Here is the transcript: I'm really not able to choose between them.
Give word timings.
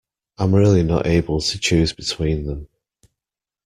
I'm 0.39 0.55
really 0.55 0.81
not 0.81 1.05
able 1.05 1.41
to 1.41 1.59
choose 1.59 1.93
between 1.93 2.47
them. 2.47 2.67